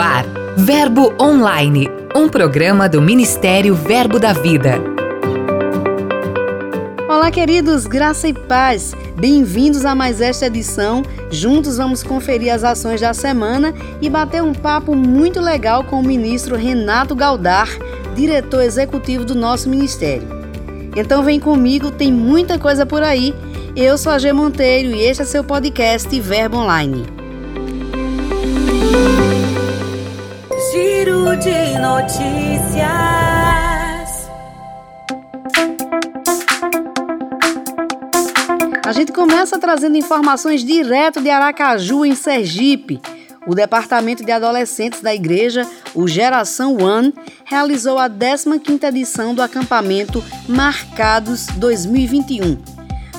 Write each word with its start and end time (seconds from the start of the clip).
Ar, 0.00 0.24
Verbo 0.56 1.12
Online, 1.20 1.86
um 2.16 2.26
programa 2.26 2.88
do 2.88 3.02
Ministério 3.02 3.74
Verbo 3.74 4.18
da 4.18 4.32
Vida. 4.32 4.80
Olá, 7.06 7.30
queridos, 7.30 7.86
graça 7.86 8.26
e 8.26 8.32
paz. 8.32 8.94
Bem-vindos 9.18 9.84
a 9.84 9.94
mais 9.94 10.22
esta 10.22 10.46
edição. 10.46 11.02
Juntos 11.30 11.76
vamos 11.76 12.02
conferir 12.02 12.50
as 12.50 12.64
ações 12.64 13.02
da 13.02 13.12
semana 13.12 13.74
e 14.00 14.08
bater 14.08 14.42
um 14.42 14.54
papo 14.54 14.96
muito 14.96 15.38
legal 15.38 15.84
com 15.84 16.00
o 16.00 16.02
ministro 16.02 16.56
Renato 16.56 17.14
Galdar, 17.14 17.68
diretor 18.16 18.62
executivo 18.62 19.22
do 19.26 19.34
nosso 19.34 19.68
ministério. 19.68 20.26
Então 20.96 21.22
vem 21.22 21.38
comigo, 21.38 21.90
tem 21.90 22.10
muita 22.10 22.58
coisa 22.58 22.86
por 22.86 23.02
aí. 23.02 23.34
Eu 23.76 23.98
sou 23.98 24.12
a 24.12 24.18
G 24.18 24.32
Monteiro 24.32 24.96
e 24.96 25.02
este 25.02 25.24
é 25.24 25.26
seu 25.26 25.44
podcast 25.44 26.18
Verbo 26.20 26.56
Online. 26.56 27.19
De 31.36 31.78
notícias. 31.78 32.90
A 38.84 38.92
gente 38.92 39.12
começa 39.12 39.56
trazendo 39.58 39.96
informações 39.96 40.64
direto 40.64 41.20
de 41.20 41.30
Aracaju, 41.30 42.04
em 42.04 42.16
Sergipe. 42.16 43.00
O 43.46 43.54
Departamento 43.54 44.24
de 44.24 44.32
Adolescentes 44.32 45.00
da 45.00 45.14
Igreja, 45.14 45.66
o 45.94 46.08
Geração 46.08 46.76
One, 46.76 47.14
realizou 47.44 47.96
a 47.98 48.10
15ª 48.10 48.88
edição 48.88 49.32
do 49.32 49.40
acampamento 49.40 50.22
Marcados 50.48 51.46
2021. 51.46 52.58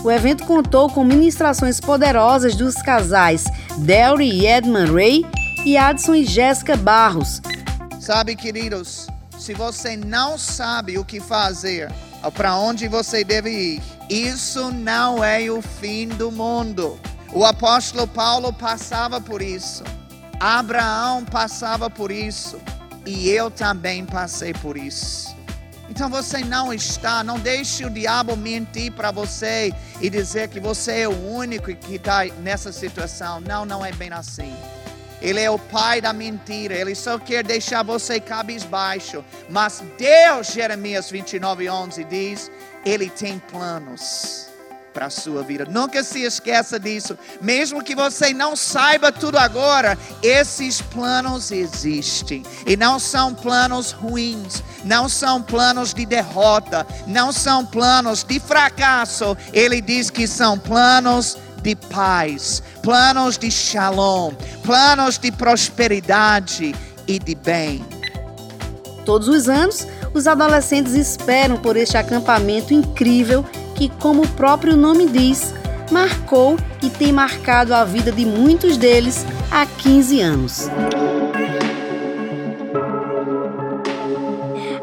O 0.03 0.11
evento 0.11 0.45
contou 0.45 0.89
com 0.89 1.03
ministrações 1.05 1.79
poderosas 1.79 2.55
dos 2.55 2.75
casais 2.75 3.45
Delry 3.77 4.29
e 4.29 4.47
Edmund 4.47 4.91
Ray 4.91 5.25
e 5.65 5.77
Adson 5.77 6.15
e 6.15 6.25
Jéssica 6.25 6.75
Barros. 6.75 7.41
Sabe, 8.01 8.35
queridos, 8.35 9.05
se 9.37 9.53
você 9.53 9.95
não 9.95 10.35
sabe 10.35 10.97
o 10.97 11.05
que 11.05 11.19
fazer, 11.19 11.87
para 12.33 12.55
onde 12.55 12.87
você 12.87 13.23
deve 13.23 13.51
ir, 13.51 13.83
isso 14.09 14.71
não 14.71 15.23
é 15.23 15.47
o 15.51 15.61
fim 15.61 16.07
do 16.07 16.31
mundo. 16.31 16.99
O 17.31 17.45
apóstolo 17.45 18.07
Paulo 18.07 18.51
passava 18.51 19.21
por 19.21 19.39
isso. 19.39 19.83
Abraão 20.39 21.23
passava 21.23 21.91
por 21.91 22.11
isso. 22.11 22.59
E 23.05 23.29
eu 23.29 23.51
também 23.51 24.03
passei 24.03 24.51
por 24.51 24.77
isso. 24.77 25.35
Então 25.87 26.09
você 26.09 26.39
não 26.39 26.73
está, 26.73 27.23
não 27.23 27.37
deixe 27.37 27.85
o 27.85 27.89
diabo 27.91 28.35
mentir 28.35 28.91
para 28.93 29.11
você 29.11 29.71
e 30.01 30.09
dizer 30.09 30.47
que 30.47 30.59
você 30.59 31.01
é 31.01 31.07
o 31.07 31.29
único 31.29 31.75
que 31.75 31.97
está 31.97 32.25
nessa 32.41 32.71
situação. 32.71 33.39
Não, 33.39 33.63
não 33.63 33.85
é 33.85 33.91
bem 33.91 34.11
assim. 34.11 34.51
Ele 35.21 35.39
é 35.39 35.49
o 35.49 35.59
pai 35.59 36.01
da 36.01 36.11
mentira. 36.11 36.73
Ele 36.73 36.95
só 36.95 37.19
quer 37.19 37.43
deixar 37.43 37.83
você 37.83 38.19
cabisbaixo. 38.19 39.23
Mas 39.49 39.83
Deus, 39.97 40.47
Jeremias 40.47 41.09
29, 41.11 41.69
11 41.69 42.03
diz: 42.05 42.51
Ele 42.85 43.09
tem 43.09 43.39
planos 43.39 44.51
para 44.93 45.05
a 45.07 45.09
sua 45.09 45.41
vida. 45.43 45.65
Nunca 45.65 46.03
se 46.03 46.21
esqueça 46.21 46.79
disso. 46.79 47.17
Mesmo 47.41 47.83
que 47.83 47.95
você 47.95 48.33
não 48.33 48.55
saiba 48.55 49.11
tudo 49.11 49.37
agora, 49.37 49.97
esses 50.21 50.81
planos 50.81 51.51
existem. 51.51 52.43
E 52.65 52.75
não 52.75 52.99
são 52.99 53.33
planos 53.33 53.91
ruins, 53.91 54.63
não 54.83 55.07
são 55.07 55.41
planos 55.41 55.93
de 55.93 56.05
derrota, 56.05 56.85
não 57.07 57.31
são 57.31 57.65
planos 57.65 58.23
de 58.23 58.39
fracasso. 58.39 59.37
Ele 59.53 59.81
diz 59.81 60.09
que 60.09 60.27
são 60.27 60.57
planos 60.57 61.37
de 61.61 61.75
paz, 61.75 62.61
planos 62.81 63.37
de 63.37 63.49
shalom, 63.49 64.33
planos 64.63 65.17
de 65.17 65.31
prosperidade 65.31 66.75
e 67.07 67.19
de 67.19 67.35
bem. 67.35 67.85
Todos 69.05 69.27
os 69.27 69.49
anos, 69.49 69.87
os 70.13 70.27
adolescentes 70.27 70.93
esperam 70.93 71.57
por 71.57 71.75
este 71.75 71.97
acampamento 71.97 72.73
incrível 72.73 73.43
que, 73.75 73.89
como 73.99 74.23
o 74.23 74.27
próprio 74.29 74.75
nome 74.75 75.07
diz, 75.07 75.53
marcou 75.91 76.57
e 76.81 76.89
tem 76.89 77.11
marcado 77.11 77.73
a 77.73 77.83
vida 77.83 78.11
de 78.11 78.25
muitos 78.25 78.77
deles 78.77 79.25
há 79.51 79.65
15 79.65 80.21
anos. 80.21 80.69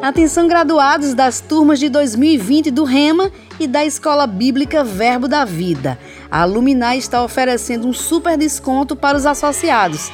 Atenção 0.01 0.47
graduados 0.47 1.13
das 1.13 1.41
turmas 1.41 1.79
de 1.79 1.89
2020 1.89 2.71
do 2.71 2.85
REMA 2.85 3.31
e 3.59 3.67
da 3.67 3.85
Escola 3.85 4.27
Bíblica 4.27 4.85
Verbo 4.85 5.27
da 5.27 5.45
Vida. 5.45 5.99
A 6.31 6.45
Luminar 6.45 6.97
está 6.97 7.23
oferecendo 7.23 7.89
um 7.89 7.93
super 7.93 8.37
desconto 8.37 8.95
para 8.95 9.17
os 9.17 9.27
associados. 9.27 10.11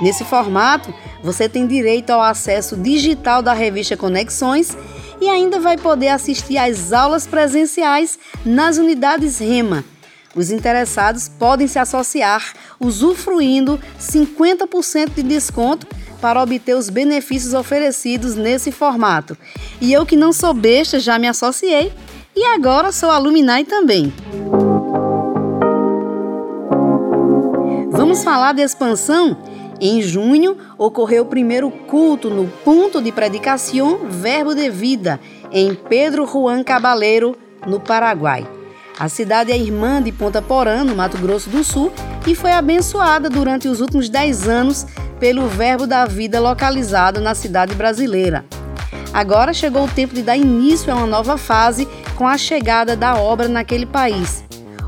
Nesse 0.00 0.24
formato, 0.24 0.92
você 1.22 1.48
tem 1.48 1.66
direito 1.66 2.10
ao 2.10 2.20
acesso 2.20 2.76
digital 2.76 3.42
da 3.42 3.52
revista 3.52 3.96
Conexões 3.96 4.76
e 5.20 5.28
ainda 5.28 5.60
vai 5.60 5.76
poder 5.76 6.08
assistir 6.08 6.58
às 6.58 6.92
aulas 6.92 7.26
presenciais 7.26 8.18
nas 8.44 8.78
unidades 8.78 9.38
REMA. 9.38 9.84
Os 10.34 10.50
interessados 10.50 11.28
podem 11.28 11.68
se 11.68 11.78
associar 11.78 12.54
usufruindo 12.80 13.78
50% 14.00 15.14
de 15.14 15.22
desconto 15.22 15.86
para 16.20 16.42
obter 16.42 16.74
os 16.74 16.88
benefícios 16.88 17.52
oferecidos 17.52 18.34
nesse 18.34 18.72
formato. 18.72 19.36
E 19.80 19.92
eu 19.92 20.06
que 20.06 20.16
não 20.16 20.32
sou 20.32 20.54
besta 20.54 20.98
já 20.98 21.18
me 21.18 21.28
associei 21.28 21.92
e 22.34 22.44
agora 22.46 22.90
sou 22.90 23.10
alumni 23.10 23.64
também. 23.64 24.12
Vamos 28.22 28.38
falar 28.38 28.52
de 28.52 28.62
expansão? 28.62 29.36
Em 29.80 30.00
junho, 30.00 30.56
ocorreu 30.78 31.24
o 31.24 31.26
primeiro 31.26 31.68
culto 31.72 32.30
no 32.30 32.46
Ponto 32.46 33.02
de 33.02 33.10
Predicação 33.10 33.98
Verbo 34.08 34.54
de 34.54 34.70
Vida, 34.70 35.18
em 35.50 35.74
Pedro 35.74 36.24
Juan 36.24 36.62
Cabaleiro, 36.62 37.36
no 37.66 37.80
Paraguai. 37.80 38.46
A 38.96 39.08
cidade 39.08 39.50
é 39.50 39.58
irmã 39.58 40.00
de 40.00 40.12
Ponta 40.12 40.40
Porã, 40.40 40.84
no 40.84 40.94
Mato 40.94 41.18
Grosso 41.18 41.50
do 41.50 41.64
Sul, 41.64 41.92
e 42.24 42.32
foi 42.36 42.52
abençoada 42.52 43.28
durante 43.28 43.66
os 43.66 43.80
últimos 43.80 44.08
10 44.08 44.46
anos 44.46 44.86
pelo 45.18 45.48
Verbo 45.48 45.84
da 45.84 46.06
Vida 46.06 46.38
localizado 46.38 47.20
na 47.20 47.34
cidade 47.34 47.74
brasileira. 47.74 48.44
Agora 49.12 49.52
chegou 49.52 49.82
o 49.86 49.90
tempo 49.90 50.14
de 50.14 50.22
dar 50.22 50.36
início 50.36 50.92
a 50.92 50.96
uma 50.96 51.08
nova 51.08 51.36
fase 51.36 51.88
com 52.14 52.28
a 52.28 52.38
chegada 52.38 52.94
da 52.94 53.16
obra 53.16 53.48
naquele 53.48 53.84
país. 53.84 54.44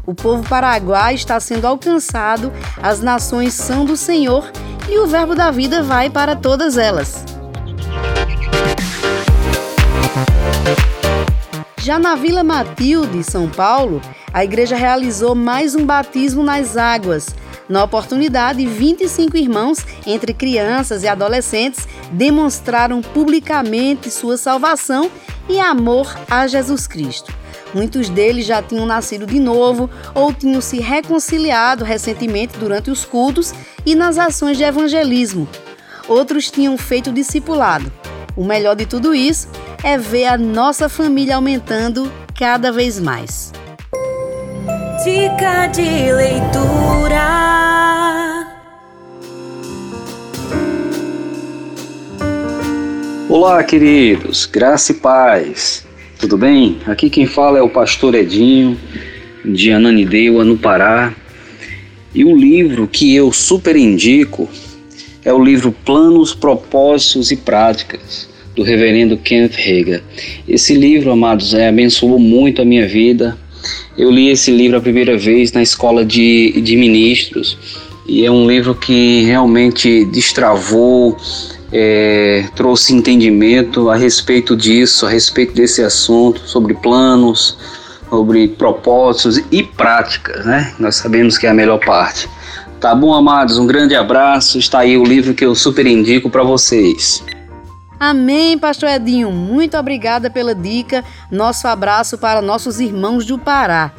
O 0.07 0.15
povo 0.15 0.47
paraguai 0.47 1.15
está 1.15 1.41
sendo 1.41 1.67
alcançado, 1.67 2.53
as 2.83 3.01
nações 3.01 3.55
são 3.55 3.85
do 3.85 3.97
Senhor 3.97 4.51
e 4.89 4.99
o 4.99 5.07
Verbo 5.07 5.35
da 5.35 5.51
Vida 5.51 5.83
vai 5.83 6.11
para 6.11 6.37
todas 6.37 6.77
elas. 6.77 7.25
Já 11.79 11.99
na 11.99 12.15
Vila 12.15 12.43
Matilde, 12.43 13.25
São 13.25 13.49
Paulo, 13.49 14.01
a 14.33 14.45
igreja 14.45 14.77
realizou 14.77 15.35
mais 15.35 15.75
um 15.75 15.87
batismo 15.87 16.43
nas 16.43 16.77
águas, 16.77 17.35
na 17.67 17.83
oportunidade, 17.83 18.67
25 18.67 19.39
irmãos, 19.39 19.79
entre 20.07 20.35
crianças 20.35 21.03
e 21.03 21.09
adolescentes, 21.09 21.89
demonstraram 22.13 23.01
publicamente 23.01 24.11
sua 24.11 24.37
salvação 24.37 25.11
e 25.49 25.59
amor 25.59 26.15
a 26.29 26.47
Jesus 26.47 26.87
Cristo. 26.87 27.44
Muitos 27.75 28.09
deles 28.09 28.47
já 28.47 28.63
tinham 28.63 28.87
nascido 28.87 29.27
de 29.27 29.41
novo 29.41 29.91
ou 30.15 30.33
tinham 30.33 30.61
se 30.61 30.79
reconciliado 30.79 31.85
recentemente 31.85 32.57
durante 32.57 32.91
os 32.91 33.05
cultos 33.05 33.53
e 33.85 33.97
nas 33.97 34.17
ações 34.17 34.57
de 34.57 34.63
evangelismo. 34.63 35.49
Outros 36.09 36.51
tinham 36.51 36.79
feito 36.79 37.13
discipulado. 37.13 37.91
O 38.37 38.45
melhor 38.45 38.77
de 38.77 38.87
tudo 38.87 39.15
isso 39.15 39.49
é 39.83 39.99
ver 39.99 40.27
a 40.27 40.39
nossa 40.39 40.89
família 40.89 41.37
aumentando 41.37 42.11
cada 42.39 42.71
vez 42.71 43.01
mais. 43.01 43.53
Dica 45.05 45.67
de 45.67 46.13
leitura. 46.13 47.45
Olá, 53.29 53.65
queridos, 53.65 54.47
graça 54.47 54.93
e 54.93 54.95
paz. 54.95 55.85
Tudo 56.19 56.39
bem? 56.39 56.79
Aqui 56.87 57.11
quem 57.11 57.27
fala 57.27 57.59
é 57.59 57.63
o 57.63 57.69
pastor 57.69 58.15
Edinho, 58.15 58.79
de 59.45 59.71
Ananindeua, 59.73 60.45
no 60.45 60.57
Pará. 60.57 61.13
E 62.15 62.25
o 62.25 62.37
livro 62.37 62.87
que 62.87 63.15
eu 63.15 63.33
super 63.33 63.77
indico 63.77 64.49
é 65.25 65.33
o 65.33 65.43
livro 65.43 65.75
Planos, 65.85 66.35
Propósitos 66.35 67.31
e 67.31 67.37
Práticas, 67.37 68.29
do 68.55 68.63
reverendo 68.63 69.17
Kenneth 69.17 69.59
Hager. 69.59 70.03
Esse 70.47 70.75
livro, 70.75 71.11
amados, 71.11 71.53
é, 71.53 71.69
abençoou 71.69 72.19
muito 72.19 72.63
a 72.63 72.65
minha 72.65 72.87
vida, 72.87 73.37
eu 73.97 74.11
li 74.11 74.29
esse 74.29 74.51
livro 74.51 74.77
a 74.77 74.81
primeira 74.81 75.17
vez 75.17 75.53
na 75.53 75.63
escola 75.63 76.05
de, 76.05 76.61
de 76.61 76.77
ministros 76.77 77.57
e 78.07 78.25
é 78.25 78.31
um 78.31 78.47
livro 78.47 78.75
que 78.75 79.23
realmente 79.23 80.05
destravou, 80.07 81.17
é, 81.77 82.49
trouxe 82.55 82.95
entendimento 82.95 83.91
a 83.91 83.97
respeito 83.97 84.57
disso, 84.57 85.07
a 85.07 85.11
respeito 85.11 85.53
desse 85.53 85.83
assunto, 85.83 86.41
sobre 86.47 86.73
planos, 86.73 87.59
sobre 88.09 88.47
propósitos 88.47 89.39
e 89.51 89.65
práticas, 89.65 90.47
né? 90.47 90.73
Nós 90.79 90.95
sabemos 90.95 91.37
que 91.37 91.49
é 91.49 91.51
a 91.51 91.55
melhor 91.55 91.81
parte. 91.85 92.29
Tá 92.81 92.95
bom, 92.95 93.13
amados, 93.13 93.59
um 93.59 93.67
grande 93.67 93.97
abraço. 93.97 94.57
Está 94.57 94.81
aí 94.81 94.97
o 94.97 95.03
livro 95.03 95.35
que 95.35 95.45
eu 95.45 95.53
super 95.57 95.85
indico 95.85 96.31
para 96.31 96.45
vocês. 96.45 97.25
Amém, 97.99 98.57
Pastor 98.57 98.91
Edinho. 98.91 99.33
Muito 99.33 99.77
obrigada 99.77 100.31
pela 100.31 100.55
dica. 100.55 101.03
Nosso 101.29 101.67
abraço 101.67 102.17
para 102.19 102.41
nossos 102.41 102.79
irmãos 102.79 103.27
do 103.27 103.37
Pará. 103.37 103.91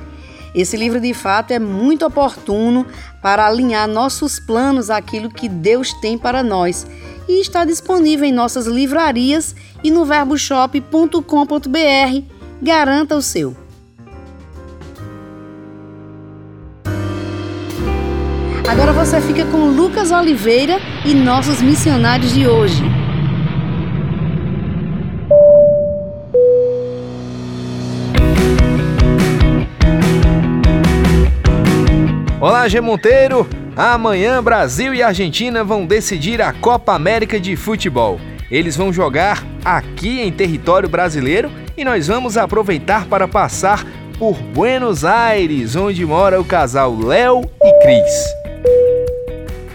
Esse 0.53 0.77
livro 0.77 1.01
de 1.01 1.13
fato 1.13 1.51
é 1.51 1.59
muito 1.59 2.05
oportuno 2.05 2.85
para 3.21 3.45
alinhar 3.45 3.85
nossos 3.85 4.39
planos 4.39 4.89
àquilo 4.89 5.29
que 5.29 5.49
Deus 5.49 5.91
tem 5.93 6.17
para 6.17 6.41
nós 6.41 6.85
e 7.27 7.41
está 7.41 7.65
disponível 7.65 8.25
em 8.25 8.31
nossas 8.31 8.67
livrarias 8.67 9.55
e 9.83 9.91
no 9.91 10.05
verboshop.com.br. 10.05 12.23
Garanta 12.61 13.15
o 13.15 13.21
seu. 13.21 13.55
Agora 18.67 18.91
você 18.91 19.21
fica 19.21 19.45
com 19.45 19.69
Lucas 19.69 20.11
Oliveira 20.11 20.79
e 21.05 21.13
nossos 21.13 21.61
missionários 21.61 22.33
de 22.33 22.47
hoje. 22.47 22.81
Olá, 32.41 32.67
G 32.67 32.81
Monteiro! 32.81 33.47
Amanhã 33.77 34.41
Brasil 34.41 34.93
e 34.93 35.03
Argentina 35.03 35.61
vão 35.61 35.85
decidir 35.85 36.41
a 36.41 36.53
Copa 36.53 36.93
América 36.93 37.37
de 37.37 37.57
Futebol. 37.57 38.21
Eles 38.49 38.77
vão 38.77 38.93
jogar 38.93 39.43
aqui 39.65 40.21
em 40.21 40.31
território 40.31 40.87
brasileiro 40.87 41.51
e 41.75 41.83
nós 41.83 42.07
vamos 42.07 42.37
aproveitar 42.37 43.05
para 43.07 43.27
passar 43.27 43.85
por 44.17 44.37
Buenos 44.37 45.03
Aires, 45.03 45.75
onde 45.75 46.05
mora 46.05 46.39
o 46.39 46.45
casal 46.45 46.97
Léo 46.97 47.41
e 47.61 47.79
Cris. 47.83 48.35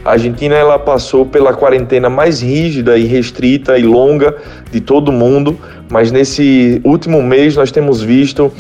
A 0.03 0.13
Argentina 0.13 0.55
ela 0.55 0.79
passou 0.79 1.27
pela 1.27 1.53
quarentena 1.53 2.09
mais 2.09 2.41
rígida 2.41 2.97
e 2.97 3.05
restrita 3.05 3.77
e 3.77 3.83
longa 3.83 4.35
de 4.73 4.81
todo 4.81 5.13
mundo, 5.13 5.61
mas 5.91 6.11
nesse 6.11 6.81
último 6.87 7.23
mês 7.23 7.55
nós 7.55 7.71
temos 7.71 8.01
visto 8.01 8.51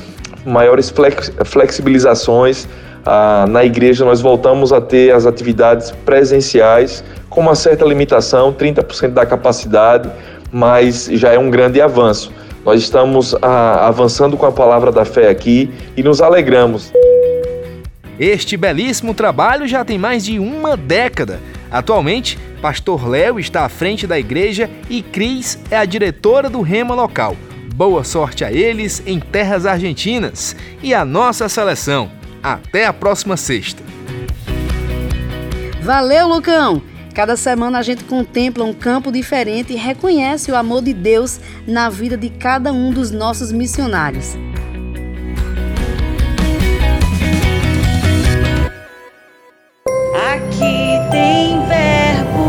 maiores 0.44 0.90
flex 0.90 1.32
flexibilizações 1.46 2.68
ah, 3.04 3.46
na 3.48 3.64
igreja 3.64 4.04
nós 4.04 4.20
voltamos 4.20 4.72
a 4.72 4.80
ter 4.80 5.12
as 5.12 5.26
atividades 5.26 5.90
presenciais 6.04 7.02
com 7.28 7.40
uma 7.40 7.54
certa 7.54 7.84
limitação, 7.84 8.52
30% 8.52 9.10
da 9.10 9.24
capacidade, 9.24 10.10
mas 10.52 11.06
já 11.12 11.32
é 11.32 11.38
um 11.38 11.50
grande 11.50 11.80
avanço. 11.80 12.32
Nós 12.64 12.82
estamos 12.82 13.34
ah, 13.40 13.86
avançando 13.86 14.36
com 14.36 14.46
a 14.46 14.52
palavra 14.52 14.92
da 14.92 15.04
fé 15.04 15.30
aqui 15.30 15.70
e 15.96 16.02
nos 16.02 16.20
alegramos. 16.20 16.92
Este 18.18 18.56
belíssimo 18.56 19.14
trabalho 19.14 19.66
já 19.66 19.82
tem 19.82 19.98
mais 19.98 20.24
de 20.24 20.38
uma 20.38 20.76
década. 20.76 21.40
Atualmente, 21.70 22.38
Pastor 22.60 23.08
Léo 23.08 23.40
está 23.40 23.64
à 23.64 23.68
frente 23.68 24.06
da 24.06 24.18
igreja 24.18 24.68
e 24.90 25.00
Cris 25.00 25.58
é 25.70 25.78
a 25.78 25.86
diretora 25.86 26.50
do 26.50 26.60
Rema 26.60 26.94
local. 26.94 27.34
Boa 27.74 28.04
sorte 28.04 28.44
a 28.44 28.52
eles 28.52 29.02
em 29.06 29.18
terras 29.18 29.64
argentinas 29.64 30.54
e 30.82 30.92
a 30.92 31.02
nossa 31.02 31.48
seleção. 31.48 32.19
Até 32.42 32.86
a 32.86 32.92
próxima 32.92 33.36
sexta. 33.36 33.82
Valeu, 35.82 36.28
Lucão! 36.28 36.82
Cada 37.14 37.36
semana 37.36 37.78
a 37.78 37.82
gente 37.82 38.04
contempla 38.04 38.64
um 38.64 38.72
campo 38.72 39.10
diferente 39.10 39.72
e 39.72 39.76
reconhece 39.76 40.50
o 40.50 40.56
amor 40.56 40.82
de 40.82 40.94
Deus 40.94 41.40
na 41.66 41.90
vida 41.90 42.16
de 42.16 42.30
cada 42.30 42.72
um 42.72 42.92
dos 42.92 43.10
nossos 43.10 43.50
missionários. 43.52 44.36
Aqui 50.32 51.10
tem 51.10 51.66
verbo. 51.66 52.40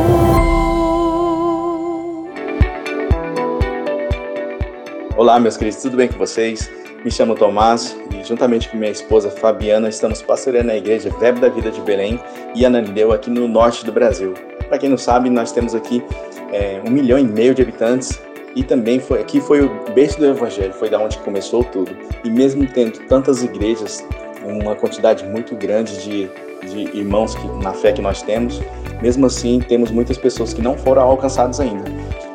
Olá, 5.17 5.39
meus 5.39 5.57
queridos, 5.57 5.81
tudo 5.81 5.97
bem 5.97 6.07
com 6.07 6.17
vocês? 6.17 6.80
Me 7.03 7.09
chamo 7.09 7.33
Tomás 7.33 7.97
e, 8.13 8.23
juntamente 8.23 8.69
com 8.69 8.77
minha 8.77 8.91
esposa 8.91 9.31
Fabiana, 9.31 9.89
estamos 9.89 10.21
pastoreando 10.21 10.69
a 10.69 10.77
igreja 10.77 11.09
Verbo 11.19 11.39
da 11.39 11.49
Vida 11.49 11.71
de 11.71 11.81
Belém 11.81 12.19
e 12.53 12.63
Ananideu 12.63 13.11
aqui 13.11 13.27
no 13.27 13.47
norte 13.47 13.83
do 13.83 13.91
Brasil. 13.91 14.35
Para 14.69 14.77
quem 14.77 14.87
não 14.87 14.99
sabe, 14.99 15.27
nós 15.27 15.51
temos 15.51 15.73
aqui 15.73 16.03
é, 16.53 16.79
um 16.85 16.91
milhão 16.91 17.17
e 17.17 17.23
meio 17.23 17.55
de 17.55 17.61
habitantes 17.63 18.21
e 18.55 18.63
também 18.63 18.99
foi 18.99 19.19
aqui 19.19 19.41
foi 19.41 19.61
o 19.61 19.69
berço 19.95 20.19
do 20.19 20.27
Evangelho, 20.27 20.73
foi 20.73 20.91
da 20.91 20.99
onde 20.99 21.17
começou 21.17 21.63
tudo. 21.63 21.91
E 22.23 22.29
mesmo 22.29 22.67
tendo 22.67 22.99
tantas 23.07 23.41
igrejas, 23.41 24.05
uma 24.45 24.75
quantidade 24.75 25.25
muito 25.25 25.55
grande 25.55 25.97
de, 26.03 26.29
de 26.67 26.95
irmãos 26.95 27.33
que, 27.33 27.47
na 27.63 27.73
fé 27.73 27.93
que 27.93 28.01
nós 28.01 28.21
temos, 28.21 28.61
mesmo 29.01 29.25
assim 29.25 29.59
temos 29.59 29.89
muitas 29.89 30.19
pessoas 30.19 30.53
que 30.53 30.61
não 30.61 30.77
foram 30.77 31.01
alcançadas 31.01 31.59
ainda. 31.59 31.89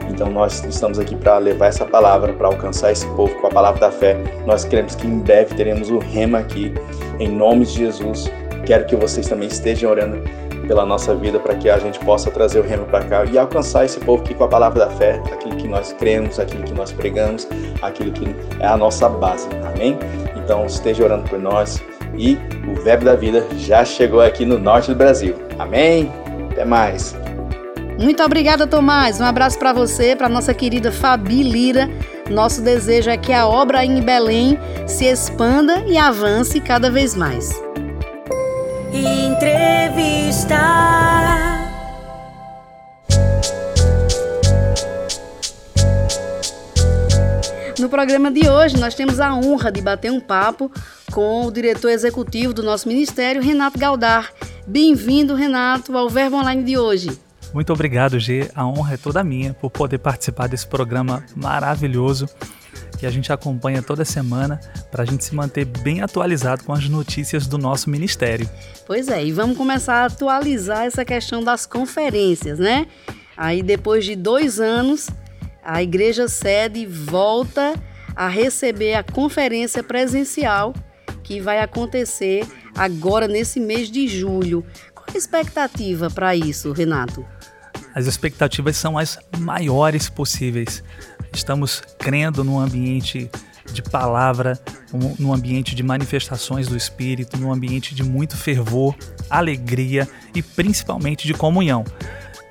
Então 0.08 0.30
nós 0.30 0.64
estamos 0.64 0.98
aqui 0.98 1.14
para 1.14 1.38
levar 1.38 1.66
essa 1.66 1.84
palavra, 1.84 2.32
para 2.32 2.48
alcançar 2.48 2.92
esse 2.92 3.06
povo 3.08 3.34
com 3.40 3.46
a 3.46 3.50
palavra 3.50 3.80
da 3.80 3.90
fé. 3.90 4.16
Nós 4.46 4.64
queremos 4.64 4.94
que 4.94 5.06
em 5.06 5.18
breve 5.18 5.54
teremos 5.54 5.90
o 5.90 5.98
rema 5.98 6.38
aqui, 6.38 6.72
em 7.18 7.28
nome 7.28 7.64
de 7.64 7.72
Jesus. 7.72 8.30
Quero 8.64 8.86
que 8.86 8.96
vocês 8.96 9.28
também 9.28 9.48
estejam 9.48 9.90
orando 9.90 10.22
pela 10.66 10.84
nossa 10.84 11.14
vida 11.14 11.38
para 11.38 11.54
que 11.54 11.70
a 11.70 11.78
gente 11.78 11.98
possa 12.00 12.30
trazer 12.30 12.58
o 12.58 12.62
rema 12.62 12.84
para 12.84 13.04
cá 13.04 13.24
e 13.24 13.38
alcançar 13.38 13.84
esse 13.84 14.00
povo 14.00 14.22
aqui 14.22 14.34
com 14.34 14.44
a 14.44 14.48
palavra 14.48 14.86
da 14.86 14.90
fé, 14.90 15.22
aquilo 15.32 15.56
que 15.56 15.68
nós 15.68 15.92
cremos, 15.92 16.38
aquilo 16.38 16.64
que 16.64 16.74
nós 16.74 16.92
pregamos, 16.92 17.46
aquilo 17.82 18.12
que 18.12 18.34
é 18.60 18.66
a 18.66 18.76
nossa 18.76 19.08
base. 19.08 19.48
Amém? 19.74 19.98
Então 20.36 20.66
esteja 20.66 21.04
orando 21.04 21.28
por 21.28 21.38
nós 21.38 21.82
e 22.16 22.38
o 22.66 22.74
Verbo 22.82 23.04
da 23.04 23.14
Vida 23.14 23.46
já 23.58 23.84
chegou 23.84 24.20
aqui 24.20 24.44
no 24.44 24.58
norte 24.58 24.90
do 24.90 24.96
Brasil. 24.96 25.34
Amém? 25.58 26.10
Até 26.50 26.64
mais. 26.64 27.25
Muito 27.98 28.22
obrigada, 28.22 28.66
Tomás. 28.66 29.20
Um 29.20 29.24
abraço 29.24 29.58
para 29.58 29.72
você, 29.72 30.14
para 30.14 30.28
nossa 30.28 30.52
querida 30.52 30.92
Fabi 30.92 31.42
Lira. 31.42 31.88
Nosso 32.30 32.60
desejo 32.60 33.08
é 33.08 33.16
que 33.16 33.32
a 33.32 33.46
obra 33.46 33.84
em 33.84 34.02
Belém 34.02 34.58
se 34.86 35.06
expanda 35.06 35.84
e 35.86 35.96
avance 35.96 36.60
cada 36.60 36.90
vez 36.90 37.14
mais. 37.14 37.50
Entrevista. 38.92 40.56
No 47.78 47.88
programa 47.88 48.30
de 48.30 48.48
hoje, 48.48 48.78
nós 48.78 48.94
temos 48.94 49.20
a 49.20 49.34
honra 49.34 49.70
de 49.70 49.80
bater 49.80 50.10
um 50.10 50.20
papo 50.20 50.70
com 51.12 51.46
o 51.46 51.50
diretor 51.50 51.90
executivo 51.90 52.52
do 52.52 52.62
nosso 52.62 52.88
ministério, 52.88 53.42
Renato 53.42 53.78
Galdar. 53.78 54.32
Bem-vindo, 54.66 55.34
Renato, 55.34 55.96
ao 55.96 56.08
Verbo 56.08 56.36
Online 56.36 56.62
de 56.62 56.78
hoje. 56.78 57.25
Muito 57.56 57.72
obrigado, 57.72 58.20
G. 58.20 58.50
A 58.54 58.66
honra 58.66 58.92
é 58.92 58.96
toda 58.98 59.24
minha 59.24 59.54
por 59.54 59.70
poder 59.70 59.96
participar 59.96 60.46
desse 60.46 60.66
programa 60.66 61.24
maravilhoso 61.34 62.28
que 62.98 63.06
a 63.06 63.10
gente 63.10 63.32
acompanha 63.32 63.82
toda 63.82 64.04
semana 64.04 64.60
para 64.90 65.04
a 65.04 65.06
gente 65.06 65.24
se 65.24 65.34
manter 65.34 65.64
bem 65.64 66.02
atualizado 66.02 66.64
com 66.64 66.74
as 66.74 66.86
notícias 66.86 67.46
do 67.46 67.56
nosso 67.56 67.88
ministério. 67.88 68.46
Pois 68.86 69.08
é, 69.08 69.24
e 69.24 69.32
vamos 69.32 69.56
começar 69.56 70.02
a 70.02 70.04
atualizar 70.04 70.84
essa 70.84 71.02
questão 71.02 71.42
das 71.42 71.64
conferências, 71.64 72.58
né? 72.58 72.86
Aí 73.34 73.62
depois 73.62 74.04
de 74.04 74.14
dois 74.14 74.60
anos, 74.60 75.08
a 75.64 75.82
igreja 75.82 76.28
sede 76.28 76.84
volta 76.84 77.72
a 78.14 78.28
receber 78.28 78.96
a 78.96 79.02
conferência 79.02 79.82
presencial 79.82 80.74
que 81.22 81.40
vai 81.40 81.60
acontecer 81.60 82.46
agora 82.76 83.26
nesse 83.26 83.58
mês 83.58 83.90
de 83.90 84.06
julho. 84.06 84.62
Qual 84.94 85.06
a 85.08 85.16
expectativa 85.16 86.10
para 86.10 86.36
isso, 86.36 86.70
Renato? 86.72 87.24
As 87.96 88.06
expectativas 88.06 88.76
são 88.76 88.98
as 88.98 89.18
maiores 89.38 90.10
possíveis. 90.10 90.84
Estamos 91.32 91.80
crendo 91.98 92.44
num 92.44 92.60
ambiente 92.60 93.30
de 93.72 93.82
palavra, 93.82 94.60
num 95.18 95.32
ambiente 95.32 95.74
de 95.74 95.82
manifestações 95.82 96.68
do 96.68 96.76
Espírito, 96.76 97.38
num 97.38 97.50
ambiente 97.50 97.94
de 97.94 98.02
muito 98.02 98.36
fervor, 98.36 98.94
alegria 99.30 100.06
e 100.34 100.42
principalmente 100.42 101.26
de 101.26 101.32
comunhão. 101.32 101.86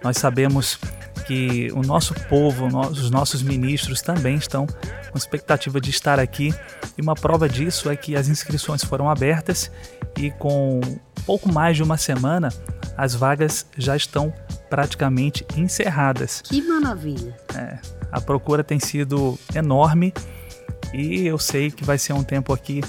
Nós 0.03 0.17
sabemos 0.17 0.79
que 1.27 1.71
o 1.73 1.83
nosso 1.83 2.15
povo, 2.27 2.65
os 2.89 3.11
nossos 3.11 3.43
ministros 3.43 4.01
também 4.01 4.37
estão 4.37 4.65
com 4.65 5.17
expectativa 5.17 5.79
de 5.79 5.91
estar 5.91 6.19
aqui 6.19 6.55
e 6.97 7.01
uma 7.03 7.13
prova 7.13 7.47
disso 7.47 7.87
é 7.87 7.95
que 7.95 8.15
as 8.15 8.27
inscrições 8.29 8.83
foram 8.83 9.07
abertas 9.07 9.71
e 10.17 10.31
com 10.31 10.81
pouco 11.23 11.53
mais 11.53 11.77
de 11.77 11.83
uma 11.83 11.97
semana 11.97 12.49
as 12.97 13.13
vagas 13.13 13.67
já 13.77 13.95
estão 13.95 14.33
praticamente 14.69 15.45
encerradas. 15.55 16.41
Que 16.41 16.61
maravilha! 16.61 17.35
É, 17.55 17.77
a 18.11 18.21
procura 18.21 18.63
tem 18.63 18.79
sido 18.79 19.37
enorme 19.53 20.13
e 20.93 21.25
eu 21.25 21.37
sei 21.37 21.71
que 21.71 21.83
vai 21.83 21.97
ser 21.97 22.13
um 22.13 22.23
tempo 22.23 22.53
aqui 22.53 22.81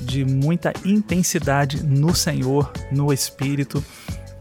de 0.00 0.24
muita 0.24 0.72
intensidade 0.84 1.84
no 1.84 2.14
Senhor, 2.14 2.72
no 2.90 3.12
Espírito. 3.12 3.84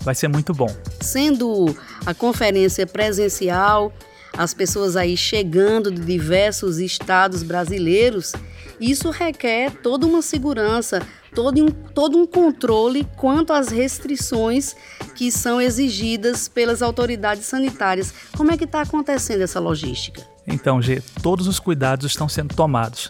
Vai 0.02 0.16
ser 0.16 0.28
muito 0.28 0.54
bom. 0.54 0.70
Sendo 1.00 1.75
a 2.06 2.13
conferência 2.13 2.86
presencial, 2.86 3.94
as 4.38 4.54
pessoas 4.54 4.96
aí 4.96 5.16
chegando 5.16 5.92
de 5.92 6.02
diversos 6.02 6.80
estados 6.80 7.44
brasileiros, 7.44 8.34
isso 8.80 9.12
requer 9.12 9.72
toda 9.72 10.06
uma 10.06 10.22
segurança, 10.22 11.02
todo 11.34 11.63
um, 11.63 11.70
todo 11.70 12.18
um 12.18 12.25
controle 12.25 13.08
quanto 13.18 13.54
às 13.54 13.70
restrições 13.70 14.75
que 15.16 15.32
são 15.32 15.62
exigidas 15.62 16.48
pelas 16.48 16.82
autoridades 16.82 17.46
sanitárias. 17.46 18.13
Como 18.36 18.52
é 18.52 18.58
que 18.58 18.66
está 18.66 18.82
acontecendo 18.82 19.42
essa 19.42 19.60
logística? 19.60 20.22
Então, 20.48 20.82
G, 20.82 21.02
todos 21.22 21.48
os 21.48 21.60
cuidados 21.60 22.06
estão 22.06 22.28
sendo 22.28 22.54
tomados. 22.54 23.10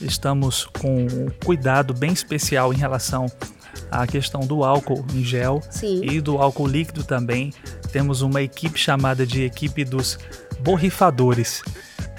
Estamos 0.00 0.66
com 0.78 1.06
um 1.06 1.30
cuidado 1.44 1.92
bem 1.92 2.12
especial 2.12 2.72
em 2.72 2.76
relação 2.76 3.26
à 3.90 4.06
questão 4.06 4.40
do 4.40 4.62
álcool 4.62 5.04
em 5.14 5.24
gel 5.24 5.60
Sim. 5.70 6.02
e 6.04 6.20
do 6.20 6.38
álcool 6.38 6.66
líquido 6.66 7.02
também. 7.02 7.52
Temos 7.90 8.20
uma 8.20 8.42
equipe 8.42 8.78
chamada 8.78 9.26
de 9.26 9.42
equipe 9.42 9.84
dos 9.84 10.18
borrifadores, 10.60 11.62